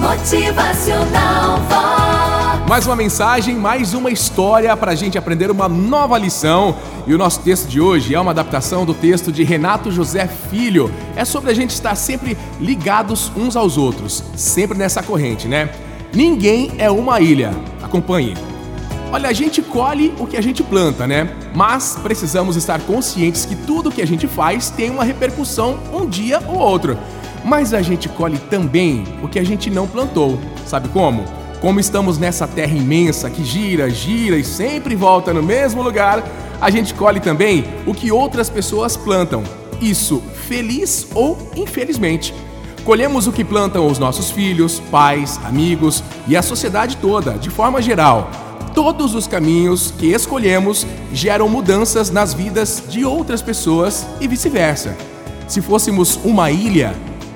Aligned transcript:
Motivacional 0.00 1.58
Vox. 1.68 2.68
Mais 2.68 2.86
uma 2.86 2.94
mensagem, 2.94 3.56
mais 3.56 3.94
uma 3.94 4.10
história 4.10 4.76
para 4.76 4.92
a 4.92 4.94
gente 4.94 5.18
aprender 5.18 5.50
uma 5.50 5.68
nova 5.68 6.16
lição. 6.16 6.76
E 7.06 7.12
o 7.12 7.18
nosso 7.18 7.40
texto 7.40 7.66
de 7.66 7.80
hoje 7.80 8.14
é 8.14 8.20
uma 8.20 8.30
adaptação 8.30 8.84
do 8.84 8.94
texto 8.94 9.32
de 9.32 9.42
Renato 9.42 9.90
José 9.90 10.28
Filho. 10.28 10.92
É 11.16 11.24
sobre 11.24 11.50
a 11.50 11.54
gente 11.54 11.70
estar 11.70 11.96
sempre 11.96 12.38
ligados 12.60 13.32
uns 13.36 13.56
aos 13.56 13.76
outros, 13.76 14.22
sempre 14.36 14.78
nessa 14.78 15.02
corrente, 15.02 15.48
né? 15.48 15.68
Ninguém 16.14 16.72
é 16.78 16.88
uma 16.88 17.20
ilha. 17.20 17.50
Acompanhe. 17.82 18.36
Olha, 19.10 19.30
a 19.30 19.32
gente 19.32 19.62
colhe 19.62 20.14
o 20.18 20.26
que 20.26 20.36
a 20.36 20.42
gente 20.42 20.62
planta, 20.62 21.06
né? 21.06 21.28
Mas 21.54 21.98
precisamos 22.02 22.54
estar 22.56 22.78
conscientes 22.82 23.46
que 23.46 23.56
tudo 23.56 23.90
que 23.90 24.02
a 24.02 24.06
gente 24.06 24.28
faz 24.28 24.70
tem 24.70 24.90
uma 24.90 25.02
repercussão 25.02 25.78
um 25.92 26.06
dia 26.06 26.40
ou 26.46 26.58
outro. 26.58 26.96
Mas 27.44 27.72
a 27.72 27.82
gente 27.82 28.08
colhe 28.08 28.38
também 28.38 29.04
o 29.22 29.28
que 29.28 29.38
a 29.38 29.44
gente 29.44 29.70
não 29.70 29.86
plantou. 29.86 30.38
Sabe 30.66 30.88
como? 30.88 31.24
Como 31.60 31.80
estamos 31.80 32.18
nessa 32.18 32.46
terra 32.46 32.76
imensa 32.76 33.28
que 33.28 33.44
gira, 33.44 33.90
gira 33.90 34.36
e 34.36 34.44
sempre 34.44 34.94
volta 34.94 35.34
no 35.34 35.42
mesmo 35.42 35.82
lugar, 35.82 36.22
a 36.60 36.70
gente 36.70 36.94
colhe 36.94 37.20
também 37.20 37.64
o 37.86 37.94
que 37.94 38.12
outras 38.12 38.48
pessoas 38.48 38.96
plantam. 38.96 39.42
Isso 39.80 40.22
feliz 40.46 41.06
ou 41.14 41.50
infelizmente. 41.56 42.34
Colhemos 42.84 43.26
o 43.26 43.32
que 43.32 43.44
plantam 43.44 43.86
os 43.86 43.98
nossos 43.98 44.30
filhos, 44.30 44.80
pais, 44.90 45.38
amigos 45.44 46.02
e 46.26 46.36
a 46.36 46.42
sociedade 46.42 46.96
toda, 46.96 47.32
de 47.32 47.50
forma 47.50 47.82
geral. 47.82 48.30
Todos 48.74 49.14
os 49.14 49.26
caminhos 49.26 49.92
que 49.98 50.06
escolhemos 50.06 50.86
geram 51.12 51.48
mudanças 51.48 52.10
nas 52.10 52.32
vidas 52.32 52.82
de 52.88 53.04
outras 53.04 53.42
pessoas 53.42 54.06
e 54.20 54.28
vice-versa. 54.28 54.96
Se 55.46 55.60
fôssemos 55.60 56.18
uma 56.24 56.50
ilha, 56.50 56.94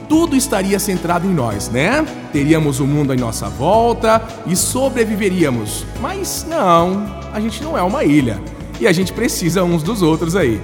tudo 0.09 0.37
estaria 0.37 0.79
centrado 0.79 1.27
em 1.27 1.35
nós, 1.35 1.69
né? 1.69 2.05
Teríamos 2.33 2.81
o 2.81 2.87
mundo 2.87 3.15
em 3.15 3.17
nossa 3.17 3.49
volta 3.49 4.23
e 4.47 4.55
sobreviveríamos. 4.55 5.85
Mas 6.01 6.47
não, 6.49 7.07
a 7.33 7.41
gente 7.41 7.63
não 7.63 7.77
é 7.77 7.83
uma 7.83 8.05
ilha. 8.05 8.41
E 8.81 8.87
a 8.87 8.93
gente 8.93 9.13
precisa 9.13 9.63
uns 9.63 9.83
dos 9.83 10.03
outros 10.03 10.35
aí. 10.35 10.61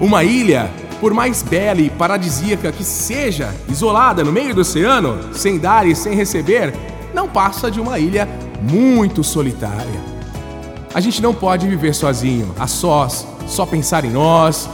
Uma 0.00 0.24
ilha, 0.24 0.70
por 1.00 1.12
mais 1.12 1.42
bela 1.42 1.80
e 1.80 1.90
paradisíaca 1.90 2.70
que 2.70 2.84
seja, 2.84 3.54
isolada 3.68 4.22
no 4.22 4.32
meio 4.32 4.54
do 4.54 4.60
oceano, 4.60 5.34
sem 5.34 5.58
dar 5.58 5.86
e 5.86 5.94
sem 5.94 6.14
receber, 6.14 6.72
não 7.14 7.28
passa 7.28 7.70
de 7.70 7.80
uma 7.80 7.98
ilha 7.98 8.28
muito 8.62 9.24
solitária. 9.24 10.16
A 10.94 11.00
gente 11.00 11.20
não 11.20 11.34
pode 11.34 11.66
viver 11.66 11.94
sozinho, 11.94 12.54
a 12.58 12.66
sós, 12.66 13.26
só 13.46 13.66
pensar 13.66 14.04
em 14.04 14.10
nós. 14.10 14.68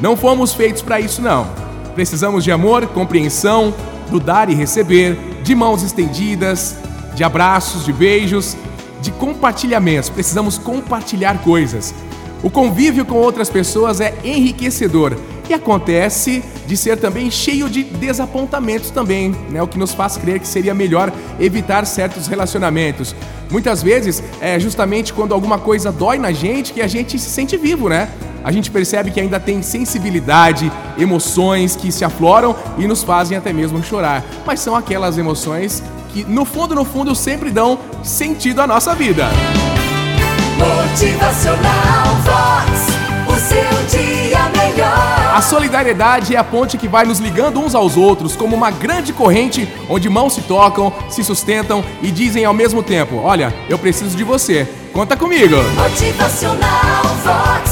Não 0.00 0.16
fomos 0.16 0.54
feitos 0.54 0.80
para 0.80 0.98
isso, 0.98 1.20
não. 1.20 1.61
Precisamos 1.94 2.42
de 2.44 2.50
amor, 2.50 2.86
compreensão, 2.88 3.74
do 4.10 4.18
dar 4.18 4.48
e 4.50 4.54
receber, 4.54 5.16
de 5.42 5.54
mãos 5.54 5.82
estendidas, 5.82 6.76
de 7.14 7.24
abraços, 7.24 7.84
de 7.84 7.92
beijos, 7.92 8.56
de 9.00 9.10
compartilhamentos. 9.10 10.08
Precisamos 10.08 10.58
compartilhar 10.58 11.42
coisas. 11.42 11.94
O 12.42 12.50
convívio 12.50 13.04
com 13.04 13.16
outras 13.16 13.48
pessoas 13.48 14.00
é 14.00 14.14
enriquecedor 14.24 15.16
e 15.48 15.54
acontece 15.54 16.42
de 16.66 16.76
ser 16.76 16.96
também 16.98 17.30
cheio 17.30 17.68
de 17.68 17.84
desapontamentos 17.84 18.90
também, 18.90 19.34
né? 19.50 19.62
O 19.62 19.68
que 19.68 19.78
nos 19.78 19.92
faz 19.92 20.16
crer 20.16 20.40
que 20.40 20.48
seria 20.48 20.74
melhor 20.74 21.12
evitar 21.38 21.84
certos 21.86 22.26
relacionamentos. 22.26 23.14
Muitas 23.50 23.82
vezes 23.82 24.22
é 24.40 24.58
justamente 24.58 25.12
quando 25.12 25.34
alguma 25.34 25.58
coisa 25.58 25.92
dói 25.92 26.18
na 26.18 26.32
gente 26.32 26.72
que 26.72 26.80
a 26.80 26.88
gente 26.88 27.18
se 27.18 27.28
sente 27.28 27.56
vivo, 27.56 27.88
né? 27.88 28.08
A 28.44 28.50
gente 28.50 28.70
percebe 28.70 29.10
que 29.10 29.20
ainda 29.20 29.38
tem 29.38 29.62
sensibilidade, 29.62 30.70
emoções 30.98 31.76
que 31.76 31.92
se 31.92 32.04
afloram 32.04 32.56
e 32.78 32.86
nos 32.86 33.02
fazem 33.02 33.36
até 33.36 33.52
mesmo 33.52 33.82
chorar. 33.82 34.24
Mas 34.46 34.60
são 34.60 34.74
aquelas 34.74 35.18
emoções 35.18 35.82
que, 36.12 36.24
no 36.24 36.44
fundo, 36.44 36.74
no 36.74 36.84
fundo, 36.84 37.14
sempre 37.14 37.50
dão 37.50 37.78
sentido 38.02 38.60
à 38.60 38.66
nossa 38.66 38.94
vida. 38.94 39.28
Motivacional 40.58 42.16
Vox. 42.24 43.02
O 43.28 43.34
seu 43.34 43.98
dia 43.98 44.50
melhor. 44.50 45.32
A 45.34 45.40
solidariedade 45.40 46.36
é 46.36 46.38
a 46.38 46.44
ponte 46.44 46.76
que 46.76 46.86
vai 46.86 47.06
nos 47.06 47.18
ligando 47.18 47.58
uns 47.60 47.74
aos 47.74 47.96
outros, 47.96 48.36
como 48.36 48.54
uma 48.54 48.70
grande 48.70 49.12
corrente 49.12 49.66
onde 49.88 50.08
mãos 50.08 50.34
se 50.34 50.42
tocam, 50.42 50.92
se 51.08 51.24
sustentam 51.24 51.82
e 52.02 52.10
dizem 52.10 52.44
ao 52.44 52.52
mesmo 52.52 52.82
tempo: 52.82 53.16
Olha, 53.16 53.52
eu 53.68 53.78
preciso 53.78 54.16
de 54.16 54.22
você. 54.22 54.68
Conta 54.92 55.16
comigo! 55.16 55.56
Motivacional 55.74 57.02
Vox. 57.24 57.71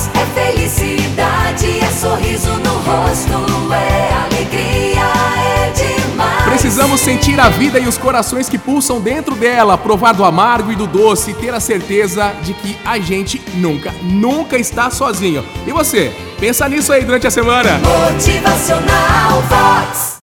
Precisamos 6.91 7.23
sentir 7.23 7.39
a 7.39 7.49
vida 7.49 7.79
e 7.79 7.87
os 7.87 7.97
corações 7.97 8.49
que 8.49 8.59
pulsam 8.59 9.01
dentro 9.01 9.37
dela, 9.37 9.79
provar 9.79 10.13
do 10.13 10.25
amargo 10.25 10.73
e 10.73 10.75
do 10.75 10.89
doce 10.89 11.31
e 11.31 11.35
ter 11.35 11.55
a 11.55 11.61
certeza 11.61 12.33
de 12.43 12.53
que 12.53 12.77
a 12.85 12.99
gente 12.99 13.41
nunca, 13.55 13.95
nunca 14.03 14.59
está 14.59 14.91
sozinho. 14.91 15.45
E 15.65 15.71
você? 15.71 16.13
Pensa 16.41 16.69
nisso 16.69 16.93
aí 16.93 17.05
durante 17.05 17.29
a 17.29 17.31
semana. 17.31 17.79
Motivacional 17.79 19.41
Vox. 19.43 20.19